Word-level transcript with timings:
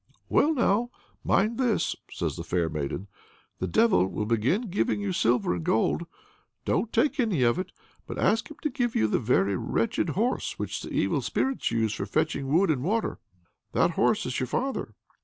"Well 0.29 0.55
now, 0.55 0.89
mind 1.23 1.59
this," 1.59 1.95
says 2.11 2.35
the 2.35 2.43
fair 2.43 2.69
maiden; 2.69 3.07
"the 3.59 3.67
Devil 3.67 4.07
will 4.07 4.25
begin 4.25 4.61
giving 4.71 4.99
you 4.99 5.13
silver 5.13 5.53
and 5.53 5.63
gold. 5.63 6.07
Don't 6.65 6.91
take 6.91 7.19
any 7.19 7.43
of 7.43 7.59
it, 7.59 7.71
but 8.07 8.17
ask 8.17 8.49
him 8.49 8.57
to 8.63 8.71
give 8.71 8.95
you 8.95 9.05
the 9.05 9.19
very 9.19 9.55
wretched 9.55 10.09
horse 10.17 10.57
which 10.57 10.81
the 10.81 10.89
evil 10.91 11.21
spirits 11.21 11.69
use 11.69 11.93
for 11.93 12.07
fetching 12.07 12.47
wood 12.47 12.71
and 12.71 12.81
water. 12.81 13.19
That 13.73 13.91
horse 13.91 14.25
is 14.25 14.39
your 14.39 14.47
father. 14.47 14.95